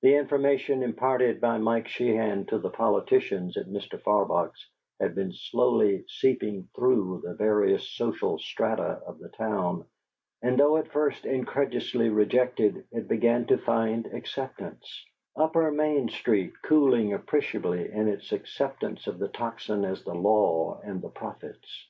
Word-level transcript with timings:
The 0.00 0.14
information 0.14 0.82
imparted 0.82 1.42
by 1.42 1.58
Mike 1.58 1.88
Sheehan 1.88 2.46
to 2.46 2.58
the 2.58 2.70
politicians 2.70 3.58
at 3.58 3.66
Mr. 3.68 4.00
Farbach's 4.02 4.66
had 4.98 5.14
been 5.14 5.30
slowly 5.30 6.06
seeping 6.08 6.70
through 6.74 7.20
the 7.22 7.34
various 7.34 7.86
social 7.90 8.38
strata 8.38 9.02
of 9.06 9.18
the 9.18 9.28
town, 9.28 9.84
and 10.40 10.58
though 10.58 10.78
at 10.78 10.88
first 10.90 11.26
incredulously 11.26 12.08
rejected, 12.08 12.86
it 12.92 13.08
began 13.08 13.44
to 13.48 13.58
find 13.58 14.06
acceptance; 14.06 15.04
Upper 15.36 15.70
Main 15.70 16.08
Street 16.08 16.54
cooling 16.62 17.12
appreciably 17.12 17.92
in 17.92 18.08
its 18.08 18.32
acceptance 18.32 19.06
of 19.06 19.18
the 19.18 19.28
Tocsin 19.28 19.84
as 19.84 20.02
the 20.02 20.14
law 20.14 20.80
and 20.82 21.02
the 21.02 21.10
prophets. 21.10 21.86